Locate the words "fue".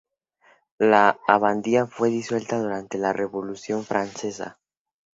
1.85-2.09